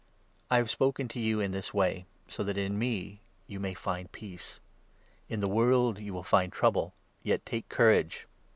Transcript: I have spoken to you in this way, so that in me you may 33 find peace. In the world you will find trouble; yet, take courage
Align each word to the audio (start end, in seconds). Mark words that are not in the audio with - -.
I 0.49 0.57
have 0.57 0.71
spoken 0.71 1.07
to 1.09 1.19
you 1.19 1.39
in 1.39 1.51
this 1.51 1.75
way, 1.75 2.07
so 2.27 2.43
that 2.45 2.57
in 2.57 2.79
me 2.79 3.21
you 3.45 3.59
may 3.59 3.75
33 3.75 3.83
find 3.83 4.11
peace. 4.11 4.59
In 5.29 5.41
the 5.41 5.47
world 5.47 5.99
you 5.99 6.11
will 6.11 6.23
find 6.23 6.51
trouble; 6.51 6.95
yet, 7.21 7.45
take 7.45 7.69
courage 7.69 8.25